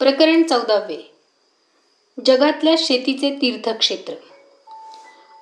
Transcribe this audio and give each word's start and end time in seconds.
प्रकरण 0.00 0.42
चौदावे. 0.42 1.14
जगातल्या 2.26 2.74
शेतीचे 2.78 3.38
तीर्थक्षेत्र. 3.40 4.14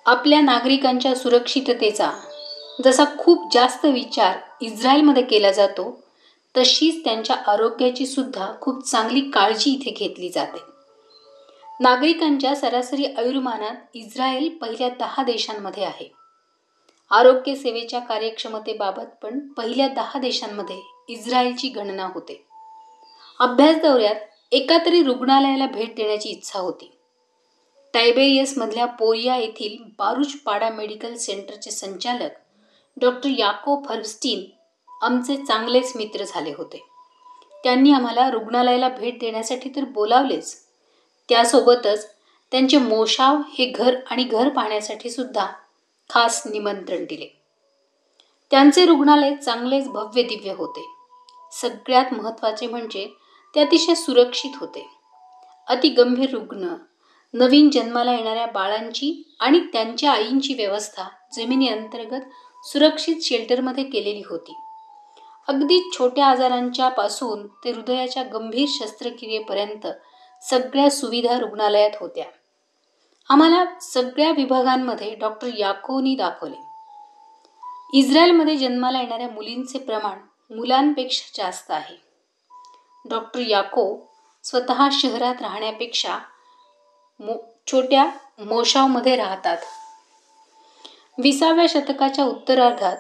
आपल्या 0.07 0.41
नागरिकांच्या 0.41 1.15
सुरक्षिततेचा 1.15 2.11
जसा 2.85 3.05
खूप 3.19 3.53
जास्त 3.53 3.87
विचार 3.87 4.39
इस्रायलमध्ये 4.61 5.23
केला 5.23 5.51
जातो 5.51 6.01
तशीच 6.57 7.05
त्यांच्या 7.05 7.37
आरोग्याची 7.37 8.07
सुद्धा 8.07 8.53
खूप 8.61 8.85
चांगली 8.85 9.21
काळजी 9.21 9.71
इथे 9.71 9.91
घेतली 9.91 10.29
जाते. 10.29 10.59
नागरिकांच्या 11.81 12.57
सरासरी 12.57 13.05
आयुर्मानात 13.05 13.75
इस्रायल 13.95 14.49
पहिल्या 14.49 14.89
दहा 14.89 15.23
देशांमध्ये 15.23 15.85
आहे. 15.85 16.13
आरोग्य 17.11 17.55
सेवेच्या 17.55 18.01
कार्यक्षमतेबाबत 18.01 19.17
पण 19.23 19.39
पहिल्या 19.39 19.89
दहा 19.89 20.19
देशांमध्ये 20.19 20.81
इस्रायलची 21.09 21.69
गणना 21.69 22.09
होते. 22.15 22.45
अभ्यास 23.41 23.77
दौऱ्यात 23.77 24.15
एका 24.53 24.79
तरी 24.87 25.03
रुग्णालयाला 25.03 25.67
भेट 25.67 25.97
देण्याची 25.97 26.29
इच्छा 26.29 26.59
होती. 26.59 26.91
टायबेरियसमधल्या 27.95 28.87
पोरिया 28.87 29.37
येथील 29.37 29.93
बारुजपाडा 29.99 30.69
मेडिकल 30.69 31.15
सेंटरचे 31.15 31.71
संचालक 31.71 32.31
डॉक्टर 33.01 33.29
याको 33.29 33.83
फर्बस्टीन 33.89 34.45
आमचे 35.03 35.37
चांगलेच 35.37 35.93
मित्र 35.97 36.25
झाले 36.25 36.55
होते. 36.59 36.89
त्यांनी 37.65 37.93
आम्हाला 37.93 38.31
रुग्णालयाला 38.31 38.89
भेट 38.89 39.21
देण्यासाठी 39.21 39.71
तर 39.77 39.85
बोलावलेच. 39.85 40.57
त्यासोबतच 41.29 42.15
त्यांचे 42.51 42.79
मोशाव 42.79 43.37
हे 43.59 43.67
घर 43.67 43.97
आणि 44.11 44.25
घर 44.25 44.49
पाहण्यासाठी 44.49 45.11
सुद्धा 45.11 45.47
खास 46.11 46.43
निमंत्रण 46.47 47.05
दिले. 47.05 47.41
त्यांचे 48.51 48.87
रुग्णालय 48.87 49.35
चांगलेच 49.35 49.89
भव्य 49.89 50.23
दिव्य 50.23 50.53
होते. 50.53 50.89
सगळ्यात 51.53 52.15
महत्त्वाचे 52.15 52.67
म्हणजे 52.67 53.13
ते 53.55 53.61
अतिशय 53.61 53.95
सुरक्षित 53.95 54.51
होते. 54.61 54.87
अति 55.69 55.89
गंभीर 55.89 56.31
रुग्ण 56.31 56.75
नवीन 57.35 57.71
जन्माला 57.71 58.13
येणाऱ्या 58.13 58.47
बाळांची 58.47 59.37
आणि 59.41 59.61
त्यांच्या 59.61 60.13
आईंची 60.13 60.55
व्यवस्था 60.55 61.05
जमिनी 61.33 61.69
अंतर्गत 61.69 62.21
सुरक्षित 62.65 63.17
शेल्टरमध्ये 63.23 63.85
केलेली 63.85 64.23
होती. 64.31 64.55
अगदी 65.49 65.91
छोट्या 65.99 66.27
आजारांच्या 66.27 66.89
पासून 66.89 67.47
ते 67.47 67.71
हृदयाच्या 67.71 68.23
गंभीर 68.23 68.67
शस्त्रक्रियेपर्यंत 68.69 69.87
सगळ्या 70.43 70.91
सुविधा 70.91 71.39
रुग्णालयात 71.39 71.91
होत्या. 72.01 72.25
आम्हाला 73.31 73.65
सगळ्या 73.81 74.31
विभागांमध्ये 74.31 75.15
डॉक्टर 75.15 75.49
याकोनी 75.59 76.15
दाखवले. 76.15 76.57
इस्रायलमध्ये 77.93 78.57
जन्माला 78.57 79.01
येणाऱ्या 79.01 79.29
मुलींचे 79.29 79.79
प्रमाण 79.79 80.19
मुलांपेक्षा 80.57 81.43
जास्त 81.43 81.71
आहे. 81.71 82.08
डॉक्टर 83.11 83.41
याको 83.41 83.97
स्वतः 84.45 84.89
शहरात 84.93 85.35
राहण्यापेक्षा 85.41 86.19
मो 87.21 87.35
छोट्या 87.67 88.07
मोशावमध्ये 88.39 89.17
राहतात. 89.17 89.57
विसाव्या 91.19 91.67
शतकाच्या 91.69 92.25
उत्तरार्धात 92.25 92.97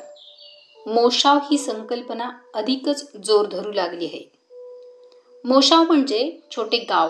मोशाव 0.86 1.38
ही 1.50 1.58
संकल्पना 1.58 2.30
अधिकच 2.54 3.12
जोर 3.16 3.46
धरू 3.46 3.72
लागली 3.72 4.06
आहे. 4.06 4.32
मोशाव 5.44 5.82
म्हणजे 5.82 6.38
छोटे 6.50 6.78
गाव 6.78 7.08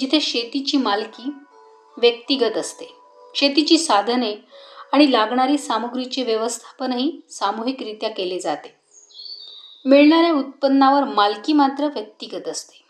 जिथे 0.00 0.20
शेतीची 0.20 0.76
मालकी 0.76 1.30
व्यक्तिगत 1.98 2.56
असते. 2.56 2.94
शेतीची 3.34 3.78
साधने 3.78 4.34
आणि 4.92 5.12
लागणारी 5.12 5.58
सामग्रीचे 5.58 6.22
व्यवस्थापनही 6.22 7.20
सामूहिकरित्या 7.30 8.10
केले 8.10 8.38
जाते. 8.38 8.83
मिळणाऱ्या 9.84 10.32
उत्पन्नावर 10.32 11.04
मालकी 11.04 11.52
मात्र 11.52 11.86
व्यक्तिगत 11.86 12.48
असते. 12.48 12.84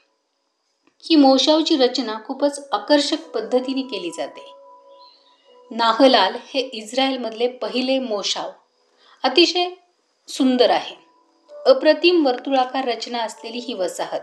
ही 1.05 1.17
मोशावची 1.17 1.77
रचना 1.77 2.19
खूपच 2.27 2.69
आकर्षक 2.73 3.28
पद्धतीने 3.28 3.83
केली 3.83 4.11
जाते. 4.11 4.55
नाहलाल 5.70 6.36
हे 6.45 6.61
इस्रायलमधले 6.61 7.48
पहिले 7.48 7.98
मोशाव. 7.98 8.51
अतिशय 9.23 9.68
सुंदर 10.29 10.70
आहे. 10.70 10.96
अप्रतिम 11.67 12.27
वर्तुळाकार 12.27 12.85
रचना 12.85 13.18
असलेली 13.18 13.58
ही 13.58 13.74
वसाहत. 13.74 14.20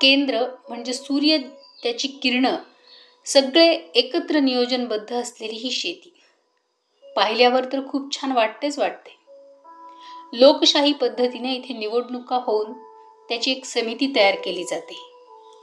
केंद्र 0.00 0.46
म्हणजे 0.68 0.92
सूर्य 0.92 1.38
त्याची 1.82 2.08
किरणं 2.08 2.56
सगळे 3.26 3.68
एकत्र 3.94 4.38
नियोजनबद्ध 4.38 5.12
असलेली 5.12 5.56
ही 5.56 5.70
शेती. 5.70 6.20
पाहिल्यावर 7.16 7.64
तर 7.64 7.88
खूप 7.88 8.20
छान 8.20 8.32
वाटतेच 8.32 8.78
वाटते. 8.78 9.19
लोकशाही 10.32 10.92
पद्धतीने 10.92 11.54
इथे 11.54 11.78
निवडणुका 11.78 12.36
होऊन 12.36 12.72
त्याची 13.28 13.50
एक 13.50 13.64
समिती 13.64 14.12
तयार 14.16 14.34
केली 14.34 14.64
जाते. 14.64 15.10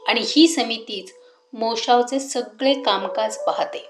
आणि 0.07 0.21
ही 0.23 0.47
समितीच 0.47 1.13
मोशावचे 1.53 2.19
सगळे 2.19 2.73
कामकाज 2.73 3.37
पाहते. 3.37 3.85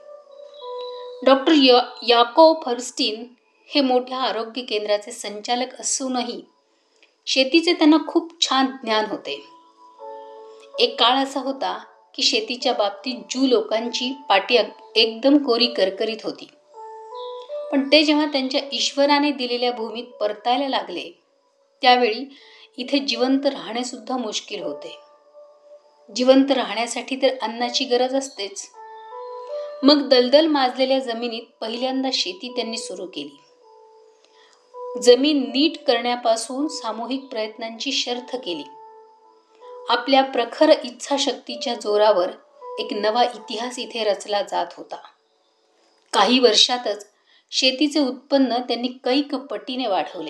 डॉक्टर 1.26 1.52
या 1.52 1.82
याको 2.08 2.62
फर्स्टीन 2.66 3.26
हे 3.76 3.82
मोठ्या 3.82 4.18
आरोग्य 4.18 4.62
केंद्राचे 4.62 5.12
संचालक 5.12 5.80
असूनही 5.80 6.42
शेतीचे 7.26 7.74
त्यांना 7.74 7.98
खूप 8.08 8.42
छान 8.42 8.66
ज्ञान 8.84 9.06
होते. 9.06 9.46
एक 10.80 11.00
काळ 11.00 11.24
असा 11.24 11.40
होता 11.40 11.84
की 12.16 12.24
शेतीच्या 12.24 12.74
बाबतीत 12.74 13.16
जू 13.16 13.48
लोकांची 13.48 14.14
पाठी 14.30 14.58
एकदम 14.96 15.38
कोरी 15.38 15.68
करकरीत 15.68 16.18
होती. 16.24 16.48
पण 17.72 17.92
ते 17.92 18.04
जेव्हा 18.04 18.26
त्यांच्या 18.26 18.62
ईश्वराने 18.72 19.32
दिलेल्या 19.32 19.72
भूमीत 19.72 20.04
परतायला 20.04 20.68
लागले 20.68 21.20
त्यावेळी 21.82 22.38
इथे 22.78 23.00
जिवंत 23.00 23.46
राहणेसुद्धा 23.46 24.18
मुश्किल 24.18 24.64
होते. 24.64 25.00
जिवंत 26.16 26.52
राहण्यासाठी 26.52 27.16
तर 27.16 27.28
अन्नाची 27.42 27.86
गरज 27.86 28.16
असतेच. 28.16 28.70
मग 29.84 30.10
दलदल 30.10 30.46
माजलेल्या 30.46 31.00
जमिनीत 31.00 31.42
पहिल्यांदा 31.62 32.10
शेती 32.14 32.54
त्यांनी 32.56 32.78
सुरू 32.78 33.06
केली. 33.06 33.40
जमीन 35.02 35.44
नीट 35.48 35.86
करण्यापासून 35.88 36.68
सामूहिक 36.68 37.24
प्रयत्नांची 37.24 37.92
शर्थ 37.92 38.36
केली. 38.36 38.64
आपल्या 39.90 40.24
प्रखर 40.24 40.70
इच्छाशक्तीच्या 40.84 41.74
जोरावर 41.74 42.30
एक 42.80 42.94
नवा 42.94 43.24
इतिहास 43.24 43.80
इथे 43.80 44.04
रचला 44.04 44.42
जात 44.42 44.68
होता. 44.78 44.98
काही 46.14 46.40
वर्षातच 46.40 47.08
शेतीचे 47.52 48.00
उत्पन्न 48.00 48.54
त्यांनी 48.54 48.88
कैक 48.88 49.36
पटीने 49.36 49.88
वाढवले. 49.88 50.30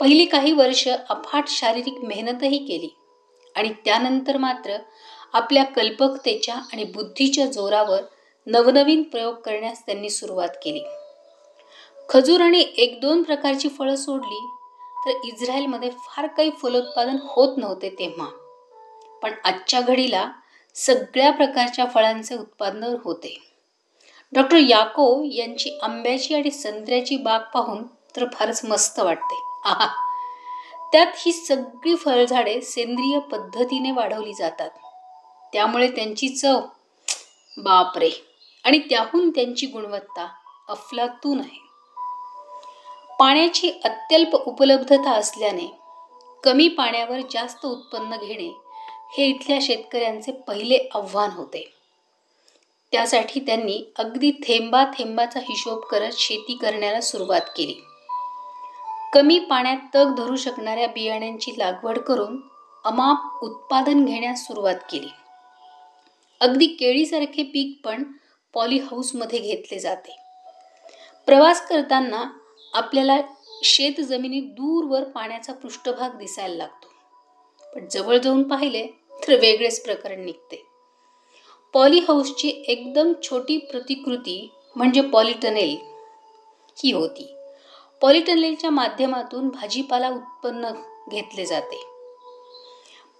पहिली 0.00 0.24
काही 0.24 0.52
वर्ष 0.52 0.88
अफाट 0.88 1.48
शारीरिक 1.48 1.94
मेहनतही 2.02 2.58
केली 2.58 2.96
आणि 3.56 3.68
त्यानंतर 3.84 4.36
मात्र 4.36 4.76
आपल्या 5.32 5.64
कल्पकतेच्या 5.64 6.54
आणि 6.54 6.84
बुद्धीच्या 6.84 7.46
जोरावर 7.46 8.02
नवनवीन 8.46 9.02
प्रयोग 9.02 9.34
करण्यास 9.34 9.86
त्यांनी 9.86 10.10
सुरुवात 10.10 10.48
केली. 10.48 10.84
खजूर 12.08 12.40
आणि 12.40 12.64
एक 12.76 13.00
दोन 13.00 13.22
प्रकारची 13.22 13.68
फळं 13.68 13.96
सोडली 13.96 14.48
तर 15.06 15.10
इस्रायलमध्ये 15.24 15.90
फार 15.90 16.26
काही 16.26 16.50
फलोत्पादन 16.50 17.16
होत 17.22 17.58
नव्हते 17.58 17.90
तेव्हा. 17.90 18.26
पण 19.22 19.30
आजच्या 19.44 19.80
घडीला 19.80 20.32
सगळ्या 20.74 21.30
प्रकारच्या 21.30 21.84
फळांचे 21.84 22.34
उत्पादन 22.34 22.96
होते. 23.04 23.51
डॉक्टर 24.34 24.56
याको 24.56 25.22
यांची 25.24 25.78
आंब्याची 25.82 26.34
आणि 26.34 26.50
संत्र्याची 26.50 27.16
बाग 27.16 27.40
पाहून 27.40 27.82
तर 27.86 28.24
फारच 28.32 28.64
मस्त 28.64 29.00
वाटते. 29.00 29.42
आहा. 29.64 29.88
त्यात 30.92 31.06
ही 31.16 31.32
सगळी 31.32 31.96
फळझाडे 31.96 32.60
सेंद्रिय 32.60 33.18
पद्धतीने 33.18 33.90
वाढवली 33.90 34.34
जातात. 34.34 34.70
त्यामुळे 35.52 35.88
त्यांची 35.88 36.28
चव 36.28 36.60
बापरे. 37.58 38.10
आणि 38.64 38.78
त्याहून 38.78 39.30
त्यांची 39.30 39.66
गुणवत्ता 39.66 40.28
अफलातून 40.68 41.40
आहे. 41.40 41.62
पाण्याची 43.18 43.72
अत्यल्प 43.84 44.34
उपलब्धता 44.34 45.10
असल्याने 45.10 45.74
कमी 46.44 46.68
पाण्यावर 46.68 47.20
जास्त 47.30 47.66
उत्पन्न 47.66 48.16
घेणे 48.16 48.50
हे 49.18 49.26
इथल्या 49.26 49.58
शेतकऱ्यांचे 49.62 50.32
पहिले 50.32 50.88
आव्हान 50.94 51.30
होते. 51.30 51.81
त्यासाठी 52.92 53.40
त्यांनी 53.40 53.92
अगदी 53.98 54.30
थेंबा 54.30 54.84
थेंबाचा 54.84 55.40
हिशोब 55.40 55.78
करत 55.78 56.12
शेती 56.12 56.54
करण्याला 56.54 57.00
सुरुवात 57.00 57.40
केली. 57.56 57.74
कमी 59.12 59.38
पाण्यात 59.38 59.76
तग 59.94 60.14
धरू 60.14 60.36
शकणाऱ्या 60.36 60.86
बियाण्यांची 60.86 61.52
लागवड 61.58 61.98
करून 61.98 62.40
अमाप 62.84 63.44
उत्पादन 63.44 64.04
घेण्यास 64.04 64.46
सुरुवात 64.46 64.74
केली. 64.90 65.08
अगदी 66.40 66.66
केळीसारखे 66.66 67.42
पीक 67.42 67.86
पण 67.86 68.04
पॉली 68.54 68.78
हाऊसमध्ये 68.78 69.38
घेतले 69.38 69.78
जाते. 69.78 70.16
प्रवास 71.26 71.66
करताना 71.66 72.24
आपल्याला 72.74 73.20
शेत 73.64 74.00
जमिनीत 74.00 74.42
दूरवर 74.42 75.04
पाण्याचा 75.04 75.52
पृष्ठभाग 75.52 76.18
दिसायला 76.18 76.54
लागतो. 76.54 76.88
पण 77.74 77.86
जवळ 77.90 78.18
जाऊन 78.18 78.42
पाहिले 78.42 78.86
तर 79.28 79.40
वेगळेच 79.40 79.84
प्रकरण 79.84 80.24
निघते. 80.24 80.71
पॉलीहाऊसची 81.74 82.64
एकदम 82.68 83.12
छोटी 83.22 83.58
प्रतिकृती 83.58 84.50
म्हणजे 84.76 85.00
पॉलिटनेल 85.00 85.76
ही 86.84 86.92
होती. 86.92 87.34
पॉलिटनेलच्या 88.00 88.70
माध्यमातून 88.70 89.48
भाजीपाला 89.48 90.08
उत्पन्न 90.08 90.70
घेतले 91.10 91.46
जाते. 91.46 91.82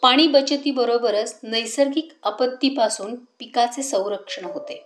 पाणी 0.03 0.27
बचतीबरोबरच 0.27 1.41
नैसर्गिक 1.43 2.09
आपत्तीपासून 2.23 3.15
पिकाचे 3.15 3.83
संरक्षण 3.83 4.45
होते. 4.45 4.83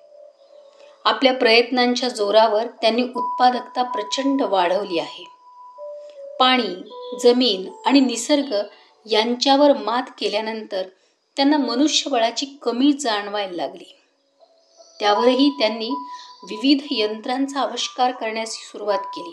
आपल्या 1.04 1.34
प्रयत्नांच्या 1.34 2.08
जोरावर 2.08 2.66
त्यांनी 2.66 3.02
उत्पादकता 3.02 3.82
प्रचंड 3.82 4.42
वाढवली 4.42 4.98
आहे. 4.98 5.24
पाणी 6.40 6.90
जमीन 7.22 7.68
आणि 7.86 8.00
निसर्ग 8.00 8.54
यांच्यावर 9.06 9.72
मात 9.72 10.02
केल्यानंतर 10.18 10.82
त्यांना 11.36 11.56
मनुष्यबळाची 11.56 12.46
कमी 12.46 12.92
जाणवायला 12.92 13.56
लागली. 13.56 13.96
त्यावरही 15.00 15.50
त्यांनी 15.50 15.90
विविध 16.50 16.86
यंत्रांचा 16.90 17.60
आविष्कार 17.60 18.12
करण्यास 18.12 18.48
सुरुवात 18.48 18.98
केली. 18.98 19.32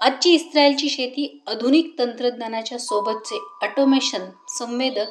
आजची 0.00 0.34
इस्रायलची 0.34 0.88
शेती 0.88 1.42
आधुनिक 1.46 1.94
तंत्रज्ञानाच्या 1.98 2.78
सोबतचे 2.78 3.38
ऑटोमेशन 3.62 4.20
संवेदक 4.48 5.06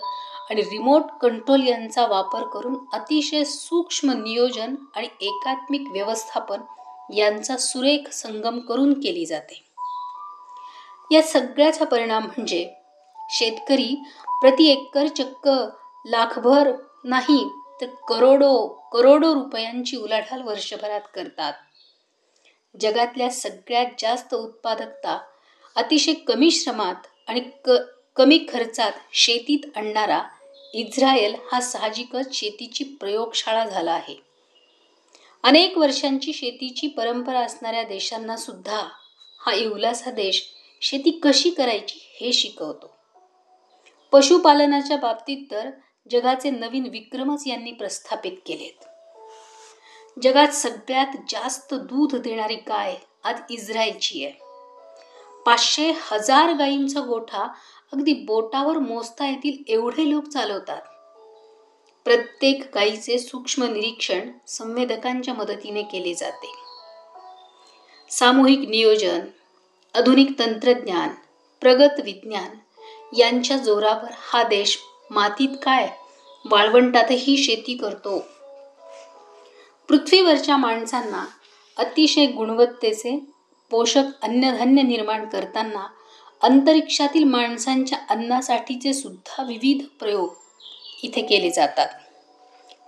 आणि 0.50 0.62
रिमोट 0.62 1.02
कंट्रोल 1.22 1.68
यांचा 1.68 2.08
वापर 2.08 2.44
करून 2.44 2.76
अतिशय 2.94 3.44
सूक्ष्म 3.44 4.12
नियोजन 4.12 4.76
आणि 4.96 5.08
एकात्मिक 5.22 5.82
व्यवस्थापन 5.92 6.62
यांचा 7.14 7.58
सुरेख 7.58 8.10
संगम 8.12 8.60
करून 8.60 8.94
केली 8.94 9.26
जाते. 9.26 9.64
या 11.12 11.22
सगळ्याचा 11.22 11.86
परिणाम 11.86 12.24
म्हणजे 12.24 12.83
शेतकरी 13.34 13.96
प्रति 14.42 14.68
एकर 14.68 15.08
चक्क 15.08 15.48
लाखभर 16.06 16.72
नाही 17.04 17.44
तर 17.82 17.88
करोडो 18.10 18.68
करोडो 18.94 19.34
रुपयांची 19.34 19.98
उलाढाल 19.98 20.42
वर्षभरात 20.42 21.02
करतात. 21.16 21.54
जगातल्या 22.82 23.30
सगळ्यात 23.30 23.86
जास्त 24.00 24.34
उत्पादकता 24.34 25.18
अतिशय 25.76 26.14
कमी 26.14 26.52
श्रमात 26.52 27.08
आणि 27.28 27.40
क 27.66 27.78
कमी 28.16 28.38
खर्चात 28.50 28.92
शेतीत 29.14 29.60
आणणारा 29.76 30.22
इस्रायल 30.74 31.36
हा 31.52 31.62
साहजिकच 31.62 32.34
शेतीची 32.34 32.84
प्रयोगशाळा 32.84 33.66
झाला 33.66 33.92
आहे. 33.92 34.16
अनेक 35.44 35.78
वर्षांची 35.78 36.34
शेतीची 36.34 36.88
परंपरा 36.88 37.40
असणाऱ्या 37.40 37.84
देशांना 37.84 38.38
सुद्धा 38.38 38.88
हा 39.40 39.54
इवलासा 39.54 40.12
देश 40.12 40.44
शेती 40.82 41.20
कशी 41.24 41.50
करायची 41.50 42.00
हे 42.22 42.32
शिकवतो. 42.34 42.93
पशुपालनाच्या 44.14 44.98
बाबतीत 44.98 45.46
तर 45.52 45.70
जगाचे 46.12 46.50
नवीन 46.50 46.88
विक्रमच 46.92 47.44
यांनी 47.48 47.72
प्रस्थापित 47.72 48.32
केलेत. 48.46 48.84
जगात 50.24 50.48
सगळ्यात 50.48 51.18
जास्त 51.30 51.74
दूध 51.74 52.16
देणारी 52.16 52.56
गाय 52.56 52.96
आज 53.24 53.40
इस्रायलची 53.50 54.26
आहे. 54.26 54.34
पाचशे 55.46 55.92
हजार 56.12 56.54
गायींचा 56.54 57.00
गोठा 57.00 57.54
अगदी 57.94 58.14
बोटावर 58.14 58.78
मोजता 58.78 59.28
येतील 59.28 59.64
एवढे 59.68 60.10
लोक 60.10 60.28
चालवतात. 60.28 60.82
प्रत्येक 62.04 62.62
गायीचे 62.76 63.20
सूक्ष्म 63.20 63.64
निरीक्षण 63.64 64.32
संवेदकांच्या 64.48 65.34
मदतीने 65.34 65.84
केले 65.84 66.14
जाते. 66.14 66.54
सामूहिक 68.10 68.70
नियोजन 68.70 69.20
आधुनिक 69.96 70.40
तंत्रज्ञान 70.40 71.10
प्रगत 71.62 72.00
विज्ञान 72.04 72.58
यांच्या 73.18 73.58
जोरावर 73.58 74.12
हा 74.18 74.44
देश 74.44 74.80
मातीत 75.12 75.50
काय? 75.64 75.90
वाळवंटातही 76.46 77.38
शेती 77.38 77.78
करतो. 77.78 78.20
पृथ्वीवरच्या 79.90 80.58
माणसांना 80.58 81.26
अतिशय 81.78 82.26
गुणवत्तेचे 82.26 83.20
पोषक 83.72 84.04
अन्नधान्य 84.22 84.82
निर्माण 84.82 85.26
करताना 85.26 85.88
अंतरिक्षातील 86.42 87.24
माणसांच्या 87.24 87.98
अन्नासाठीचे 88.10 88.94
सुद्धा 88.94 89.44
विविध 89.44 89.86
प्रयोग 90.00 90.34
इथे 91.04 91.22
केले 91.22 91.50
जातात. 91.50 91.88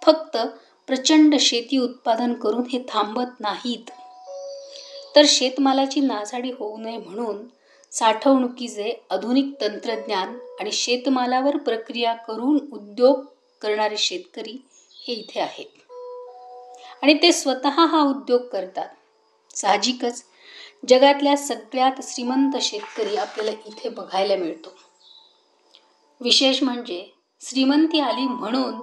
फक्त 0.05 0.37
प्रचंड 0.87 1.35
शेती 1.39 1.77
उत्पादन 1.77 2.33
करून 2.33 2.63
हे 2.73 2.79
थांबत 2.89 3.39
नाहीत. 3.39 3.91
तर 5.15 5.21
शेतमालाची 5.25 5.99
नासाडी 5.99 6.51
होऊ 6.51 6.77
नये 6.77 6.97
म्हणून 6.97 7.37
साठवणुकीचे 7.91 9.05
आधुनिक 9.09 9.45
तंत्रज्ञान 9.61 10.37
आणि 10.59 10.71
शेतमालावर 10.71 11.57
प्रक्रिया 11.57 12.13
करून 12.13 12.59
उद्योग 12.73 13.25
करणारे 13.61 13.97
शेतकरी 13.97 14.65
हे 15.07 15.13
इथे 15.13 15.39
आहेत. 15.39 15.65
आणि 17.03 17.13
ते 17.13 17.31
स्वतः 17.31 17.69
हा 17.69 18.01
उद्योग 18.01 18.41
करतात. 18.41 18.89
साहजिकच 19.55 20.23
जगातल्या 20.89 21.37
सगळ्यात 21.37 21.91
श्रीमंत 22.03 22.51
शेतकरी 22.61 23.15
आपल्याला 23.15 23.51
इथे 23.51 23.89
बघायला 23.89 24.35
मिळतो. 24.35 24.69
विशेष 26.21 26.63
म्हणजे 26.63 27.15
श्रीमंती 27.41 27.99
आली 27.99 28.21
म्हणून 28.21 28.73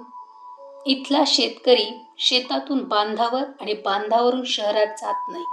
इथला 0.85 1.23
शेतकरी 1.27 1.99
शेतातून 2.19 2.83
बांधावर 2.83 3.43
आणि 3.61 3.73
बांधावरून 3.73 4.43
शहरात 4.43 4.87
जात 4.87 5.29
नाही. 5.29 5.43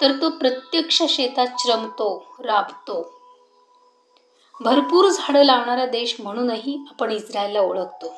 तर 0.00 0.12
तो 0.12 0.28
प्रत्यक्ष 0.30 1.02
शेतात 1.08 1.46
श्रमतो 1.58 2.36
राबतो. 2.40 3.20
भरपूर 4.60 5.08
झाडं 5.08 5.42
लावणारा 5.42 5.86
देश 5.86 6.16
म्हणूनही 6.20 6.84
आपण 6.90 7.10
इस्रायलला 7.10 7.60
ओळखतो. 7.60 8.14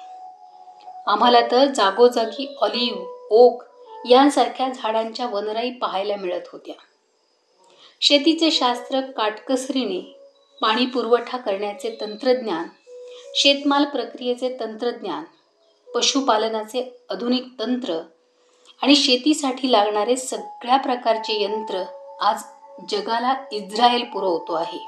आम्हाला 1.07 1.41
तर 1.51 1.67
जागोजागी 1.67 2.57
ऑलिव्ह 2.61 3.27
ओक 3.31 3.63
यांसारख्या 4.11 4.69
झाडांच्या 4.69 5.27
वनराई 5.27 5.71
पाहायला 5.71 6.17
मिळत 6.17 6.49
होत्या. 6.53 6.75
शेतीचे 8.01 8.51
शास्त्र 8.51 9.01
काटकसरीने 9.01 10.19
पाणी 10.61 10.87
पुरवठा 10.87 11.39
करण्याचे 11.39 11.97
तंत्रज्ञान 12.01 12.69
शेतमाल 13.35 13.85
प्रक्रियेचे 13.85 14.57
तंत्रज्ञान 14.61 15.25
पशुपालनाचे 15.95 16.99
आधुनिक 17.11 17.47
तंत्र 17.59 18.01
आणि 18.83 18.97
शेतीसाठी 18.97 19.73
लागणारे 19.73 20.17
सगळ्या 20.17 20.77
प्रकारचे 20.77 21.43
यंत्र 21.43 21.83
आज 22.21 22.43
जगाला 22.91 23.35
इस्रायल 23.53 24.05
पुरवतो 24.05 24.53
आहे. 24.53 24.79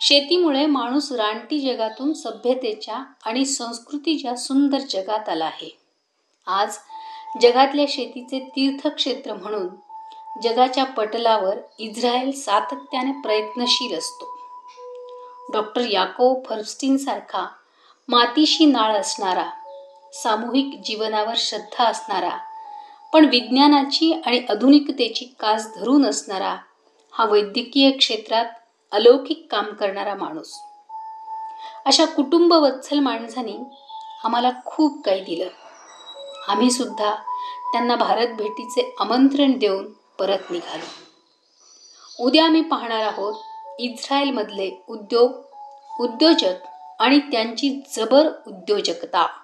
शेतीमुळे 0.00 0.66
माणूस 0.66 1.12
रानटी 1.12 1.60
जगातून 1.60 2.12
सभ्यतेच्या 2.12 3.04
आणि 3.24 3.44
संस्कृतीच्या 3.44 4.36
सुंदर 4.36 4.78
जगात 4.78 5.28
आला 5.28 5.44
आहे. 5.44 5.78
आज 6.46 6.76
जगातल्या 7.42 7.84
शेतीचे 7.88 8.38
तीर्थक्षेत्र 8.56 9.34
म्हणून 9.34 9.68
जगाच्या 10.42 10.84
पटलावर 10.84 11.56
इस्रायल 11.78 12.30
सातत्याने 12.30 13.20
प्रयत्नशील 13.20 13.98
असतो. 13.98 14.40
डॉक्टर 15.52 15.80
याको 15.80 16.42
फर्स्टीन 16.48 16.96
सारखा 16.96 17.46
मातीशी 18.08 18.64
नाळ 18.66 18.96
असणारा 18.96 19.50
सामूहिक 20.12 20.80
जीवनावर 20.84 21.34
श्रद्धा 21.36 21.84
असणारा 21.84 22.38
पण 23.12 23.24
विज्ञानाची 23.24 24.22
आणि 24.26 24.46
आधुनिकतेची 24.50 25.24
कास 25.24 25.66
धरून 25.76 26.06
असणारा 26.06 26.56
हा 27.12 27.24
वैद्यकीय 27.24 27.90
क्षेत्रात 27.90 28.44
अलौकिक 28.92 29.46
काम 29.50 29.64
करणारा 29.64 30.14
माणूस. 30.14 30.52
अशा 31.86 32.04
कुटुंबवत्सल 32.04 32.98
माणसाने 32.98 33.70
आम्हाला 34.24 34.50
खूप 34.64 35.04
काही 35.04 35.20
दिलं. 35.20 35.48
आम्ही 36.48 36.70
सुद्धा 36.70 37.14
त्यांना 37.72 37.96
भारत 37.96 38.28
भेटीचे 38.28 38.94
आमंत्रण 39.00 39.58
देऊन 39.58 39.92
परत 40.18 40.50
निघालो. 40.50 40.84
उद्या 42.24 42.44
आम्ही 42.44 42.62
पाहणार 42.62 43.02
आहोत 43.02 43.34
इस्रायलमधले 43.78 44.84
उद्योग 44.88 45.32
उद्योजक 46.00 46.54
आणि 47.00 47.18
त्यांची 47.18 47.82
जबर 47.96 48.26
उद्योजकता. 48.46 49.39